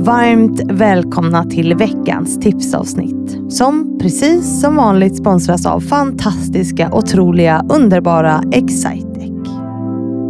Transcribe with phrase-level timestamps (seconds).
[0.00, 9.30] Varmt välkomna till veckans tipsavsnitt som precis som vanligt sponsras av fantastiska, otroliga, underbara Excitec.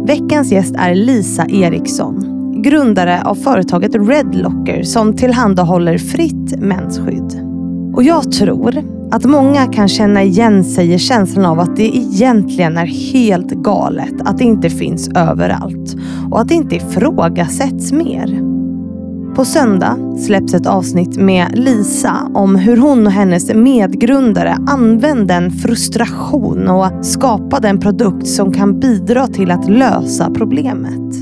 [0.07, 2.25] Veckans gäst är Lisa Eriksson,
[2.61, 7.45] grundare av företaget Redlocker som tillhandahåller fritt mensskydd.
[7.95, 12.77] Och jag tror att många kan känna igen sig i känslan av att det egentligen
[12.77, 15.95] är helt galet att det inte finns överallt
[16.31, 18.58] och att det inte ifrågasätts mer.
[19.39, 25.51] På söndag släpps ett avsnitt med Lisa om hur hon och hennes medgrundare använde en
[25.51, 31.15] frustration och skapade en produkt som kan bidra till att lösa problemet.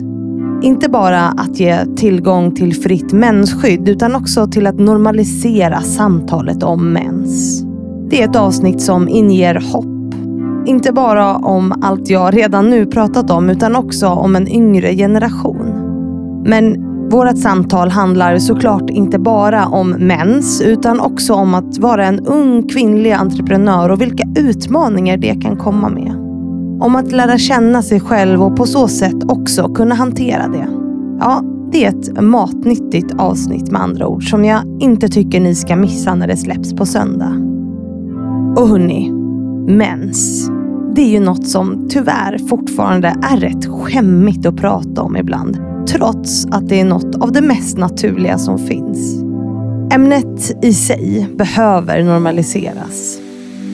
[0.61, 6.93] Inte bara att ge tillgång till fritt mensskydd utan också till att normalisera samtalet om
[6.93, 7.63] mens.
[8.09, 10.13] Det är ett avsnitt som inger hopp.
[10.65, 15.83] Inte bara om allt jag redan nu pratat om utan också om en yngre generation.
[16.45, 22.19] Men vårt samtal handlar såklart inte bara om mens utan också om att vara en
[22.19, 26.13] ung kvinnlig entreprenör och vilka utmaningar det kan komma med.
[26.81, 30.67] Om att lära känna sig själv och på så sätt också kunna hantera det.
[31.19, 35.75] Ja, det är ett matnyttigt avsnitt med andra ord som jag inte tycker ni ska
[35.75, 37.33] missa när det släpps på söndag.
[38.57, 39.11] Och hörni,
[39.67, 40.49] mens.
[40.95, 45.57] Det är ju något som tyvärr fortfarande är rätt skämmigt att prata om ibland.
[45.87, 49.23] Trots att det är något av det mest naturliga som finns.
[49.93, 53.19] Ämnet i sig behöver normaliseras.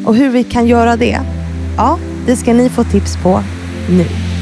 [0.06, 1.20] Och hur vi kan göra det?
[1.78, 3.40] Ja, det ska ni få tips på
[3.90, 4.33] nu.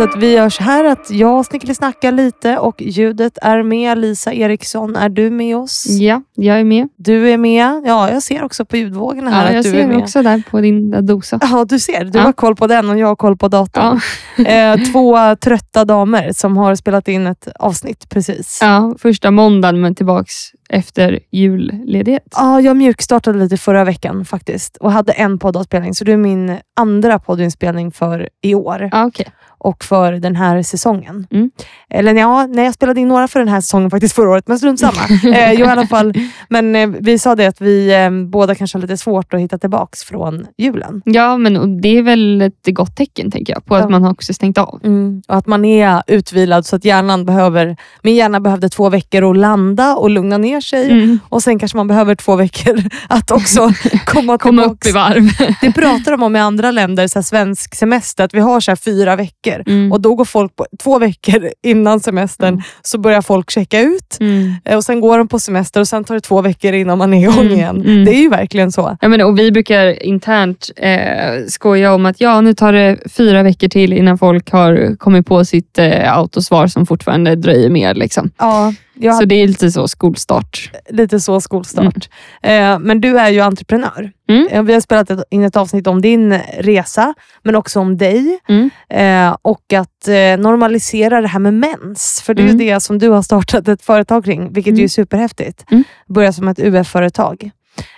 [0.00, 3.98] Så att vi gör så här att jag snickelsnackar lite och ljudet är med.
[3.98, 5.86] Lisa Eriksson, är du med oss?
[5.88, 6.88] Ja, jag är med.
[6.96, 7.82] Du är med.
[7.86, 9.96] Ja, jag ser också på ljudvågorna här Ja, att jag du ser är med.
[9.96, 11.38] också där på din där dosa.
[11.42, 12.04] Ja, du ser.
[12.04, 12.24] Du Ja.
[12.24, 14.00] har koll på den och jag har koll på datorn.
[14.36, 14.44] Ja.
[14.50, 18.58] Eh, två trötta damer som har spelat in ett avsnitt precis.
[18.62, 20.34] ja, första måndagen men tillbaks
[20.72, 22.24] efter julledighet.
[22.36, 25.94] Ja, jag mjukstartade lite förra veckan faktiskt och hade en poddavspelning.
[25.94, 29.26] Så du är min andra poddinspelning för i år Ja, okej.
[29.58, 31.26] och för den här säsongen.
[31.30, 31.50] Mm.
[31.90, 34.58] Eller ja, nej, jag spelade in några för den här säsongen faktiskt förra året, men
[34.58, 35.00] strunt samma.
[35.36, 36.14] eh, jo, i alla fall.
[36.48, 39.58] Men eh, vi sa det att vi eh, båda kanske har lite svårt att hitta
[39.58, 41.02] tillbaks från julen.
[41.04, 43.82] Ja, men det är väl ett gott tecken tänker jag, på Ja.
[43.82, 44.80] att man har också stängt av.
[45.28, 49.36] Och att man är utvilad så att hjärnan behöver, min hjärna behövde två veckor att
[49.36, 50.90] landa och lugna ner sig.
[50.90, 51.18] Mm.
[51.28, 53.72] Och sen kanske man behöver två veckor att också
[54.06, 55.22] komma Komma upp i varv.
[55.60, 59.16] Det pratar de om i andra länder, så svensk semester, att vi har så fyra
[59.16, 59.62] veckor.
[59.66, 59.92] Mm.
[59.92, 62.62] Och då går folk på, två veckor innan semestern Mm.
[62.82, 64.16] så börjar folk checka ut.
[64.20, 64.54] Mm.
[64.76, 67.22] Och Sen går de på semester och sen tar det två veckor innan man är
[67.22, 67.76] igång Mm, igen.
[67.80, 68.04] mm.
[68.04, 68.96] Det är ju verkligen så.
[69.00, 73.42] Ja, men, och vi brukar internt eh, skoja om att ja, nu tar det fyra
[73.42, 77.94] veckor till innan folk har kommit på sitt eh, autosvar som fortfarande dröjer mer.
[77.94, 78.30] Liksom.
[78.38, 80.70] Ja, jag Så hade det är lite så skolstart.
[80.90, 82.08] lite så skolstart.
[82.42, 84.12] Eh, Men du är ju entreprenör.
[84.28, 84.48] Mm.
[84.50, 88.38] Eh, Vi har spelat in ett avsnitt om din resa, men också om dig.
[88.48, 88.70] Mm.
[88.88, 92.22] Eh, och att eh, normalisera det här med mens.
[92.26, 92.66] För det är ju Mm.
[92.66, 94.84] det som du har startat ett företag kring, vilket Mm.
[94.84, 95.64] är superhäftigt.
[95.70, 95.84] Mm.
[96.08, 97.50] Börja som ett UF-företag.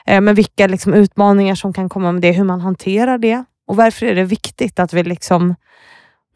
[0.06, 3.44] Eh, men vilka liksom, utmaningar som kan komma med det, hur man hanterar det.
[3.66, 5.54] Och varför är det viktigt att vi liksom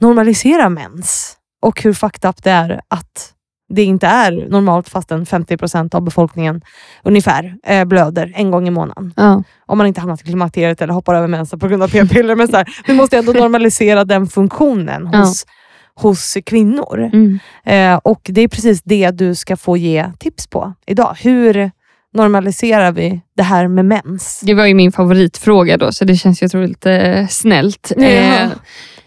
[0.00, 1.36] normaliserar mens?
[1.62, 3.32] Och hur fucked up det är att
[3.68, 6.62] det inte är normalt fastän 50% av befolkningen
[7.02, 9.12] ungefär eh, blöder en gång i månaden.
[9.16, 9.42] Ja.
[9.66, 12.34] Om man inte hamnat i klimakteriet eller hoppar över mensen på grund av p-piller.
[12.36, 15.18] Men så här, vi måste ändå normalisera den funktionen Ja.
[15.18, 15.46] hos,
[15.94, 17.10] hos kvinnor.
[17.12, 17.38] Mm.
[17.64, 21.16] Eh, och Det är precis det du ska få ge tips på idag.
[21.20, 21.70] Hur
[22.16, 24.40] normaliserar vi det här med mens?
[24.46, 27.92] Det var ju min favoritfråga då, så det känns ju otroligt eh, snällt.
[27.96, 28.48] Eh,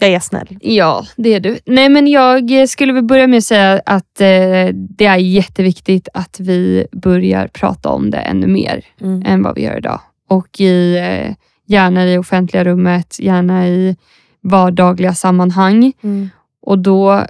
[0.01, 0.57] Jag är snäll.
[0.61, 1.59] ja, det är du.
[1.65, 4.27] Nej, men jag skulle väl börja med att säga att eh,
[4.73, 9.23] det är jätteviktigt att vi börjar prata om det ännu mer Mm.
[9.25, 10.01] än vad vi gör idag.
[10.29, 11.35] Och i, eh,
[11.65, 13.95] gärna i offentliga rummet, gärna i
[14.41, 15.93] vardagliga sammanhang.
[16.03, 16.29] Mm.
[16.61, 17.25] Och då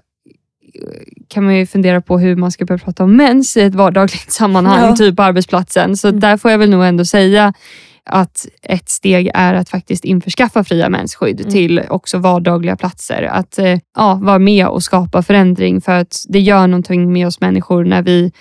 [1.27, 4.31] kan man ju fundera på hur man ska börja prata om mens i ett vardagligt
[4.31, 4.95] sammanhang, Ja.
[4.95, 5.97] typ på arbetsplatsen.
[5.97, 6.19] Så Mm.
[6.19, 7.53] där får jag väl nog ändå säga
[8.11, 11.51] att ett steg är att faktiskt införskaffa fria mensskydd Mm.
[11.51, 13.23] till också vardagliga platser.
[13.23, 17.41] Att eh, ja, vara med och skapa förändring för att det gör någonting med oss
[17.41, 18.31] människor när vi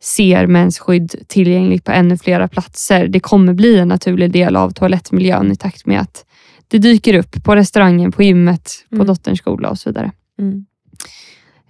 [0.00, 3.08] ser mensskydd tillgängligt på ännu flera platser.
[3.08, 6.24] Det kommer bli en naturlig del av toalettmiljön i takt med att
[6.68, 9.06] det dyker upp på restaurangen, på gymmet, på Mm.
[9.06, 10.12] dotterns skola och så vidare.
[10.38, 10.66] Mm.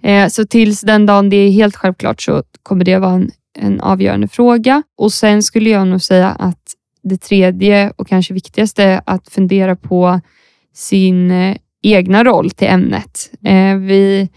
[0.05, 3.81] Eh, så tills den dagen det är helt självklart så kommer det vara en, en
[3.81, 4.83] avgörande fråga.
[4.97, 6.73] Och Sen skulle jag nog säga att
[7.03, 10.21] det tredje och kanske viktigaste är att fundera på
[10.73, 13.31] sin eh, egna roll till ämnet.
[13.43, 14.29] Eh, vi,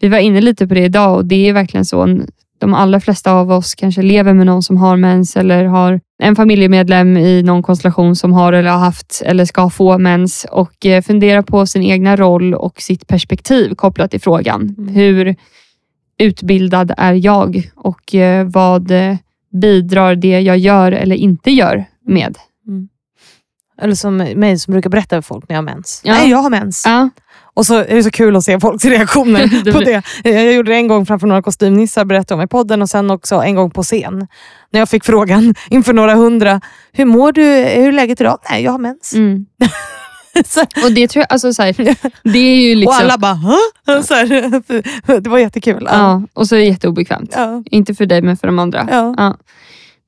[0.00, 2.18] vi var inne lite på det idag och det är verkligen så.
[2.58, 6.36] De allra flesta av oss kanske lever med någon som har mens eller har en
[6.36, 11.02] familjemedlem i någon konstellation som har eller har haft eller ska få mens och eh,
[11.02, 14.74] fundera på sin egna roll och sitt perspektiv kopplat till frågan.
[14.78, 14.94] Mm.
[14.94, 15.36] Hur
[16.18, 19.16] utbildad är jag och eh, vad eh,
[19.60, 22.36] bidrar det jag gör eller inte gör med?
[23.82, 26.02] Eller som mig som brukar berätta för folk när jag har mens.
[26.04, 26.12] Ja.
[26.12, 26.82] Nej, jag har mens.
[26.86, 27.08] Ja,
[27.56, 30.02] Och så är det så kul att se folks reaktioner på det.
[30.24, 33.34] Jag gjorde det en gång framför några kostymnissar, berättade om i podden och sen också
[33.34, 34.26] en gång på scen.
[34.70, 36.60] När jag fick frågan inför några hundra,
[36.92, 37.42] hur mår du?
[37.42, 38.38] Hur är läget idag?
[38.50, 39.14] Nej, jag har mens.
[39.14, 39.46] mm.
[40.84, 41.74] Och det tror jag, alltså så här,
[42.22, 42.96] det är ju liksom...
[42.96, 44.02] Och alla bara, Hå?
[44.02, 45.88] så här, Det var jättekul.
[45.90, 47.32] Ja, och så är det jätteobekvämt.
[47.36, 47.62] Ja.
[47.70, 48.88] Inte för dig, men för de andra.
[48.90, 49.36] Ja.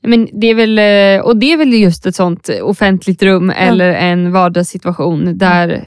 [0.03, 3.89] Men det är väl, eh, och det är väl just ett sånt offentligt rum eller
[3.89, 5.85] en vardagssituation där,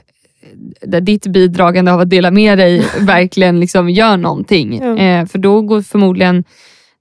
[0.82, 4.78] där ditt bidragande av att dela med dig verkligen liksom gör någonting.
[4.82, 4.96] Ja.
[4.98, 6.44] Eh, för då går förmodligen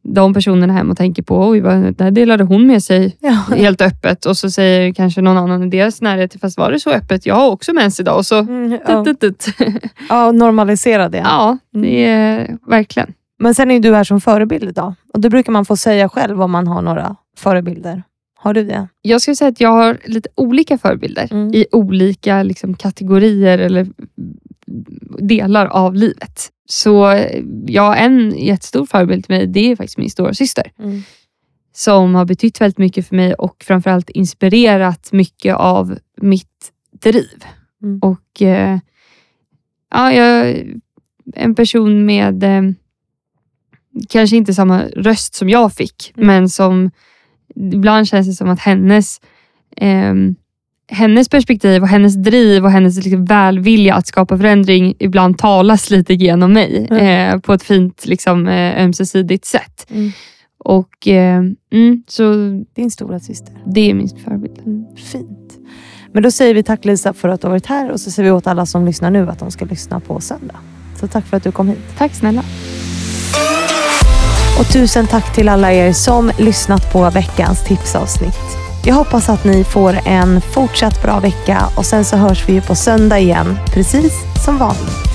[0.04, 3.56] de personerna hem och tänker på, oj, vad, där delade hon med sig Ja.
[3.56, 6.92] helt öppet och så säger kanske någon annan i deras närhet, fast var det så
[6.92, 7.26] öppet?
[7.26, 8.18] Jag har också mens idag.
[8.18, 9.04] Och så, Mm, ja.
[9.06, 9.56] tut, tut, tut.
[10.10, 11.18] ja, normalisera det.
[11.18, 13.14] ja, det är verkligen.
[13.40, 14.94] Men sen är du här som förebild idag.
[15.14, 18.04] Och det brukar man få säga själv om man har några förebilder.
[18.44, 18.88] Har du det?
[19.02, 21.54] Jag skulle säga att jag har lite olika förebilder Mm.
[21.54, 23.88] i olika liksom, kategorier eller
[25.20, 26.50] delar av livet.
[26.66, 27.20] Så
[27.68, 30.72] ja, en jättestor förebild till mig, det är faktiskt min stora syster
[31.74, 36.72] som har betytt väldigt mycket för mig och framförallt inspirerat mycket av mitt
[37.02, 37.44] driv.
[37.84, 38.00] Mm.
[38.00, 38.80] Och eh,
[39.92, 40.58] ja, jag,
[41.36, 42.62] En person med eh,
[44.10, 46.28] kanske inte samma röst som jag fick, Mm.
[46.28, 46.92] men som
[47.74, 49.22] ibland känns det som att hennes
[49.78, 50.36] ehm,
[50.94, 56.14] hennes perspektiv och hennes driv och hennes liksom välvilja att skapa förändring ibland talas lite
[56.14, 57.34] genom mig Mm.
[57.34, 59.88] eh, på ett fint liksom, eh, ömsesidigt sätt.
[59.90, 60.12] Mm.
[60.64, 61.44] Och eh,
[61.74, 62.34] mm, Så
[62.76, 63.54] Din stora syster.
[63.66, 64.60] det är min förebild.
[64.66, 65.58] Mm, fint.
[66.14, 68.30] Men då säger vi tack Lisa för att du har varit här och så säger
[68.30, 70.56] vi åt alla som lyssnar nu att de ska lyssna på söndag.
[71.00, 71.80] Så tack för att du kom hit.
[71.98, 72.44] Tack snälla.
[74.62, 78.58] Och tusen tack till alla er som lyssnat på veckans tipsavsnitt.
[78.86, 82.62] Jag hoppas att ni får en fortsatt bra vecka och sen så hörs vi ju
[82.62, 84.14] på söndag igen, precis
[84.46, 85.11] som vanligt.